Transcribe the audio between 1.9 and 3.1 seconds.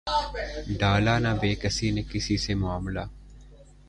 نے کسی سے معاملہ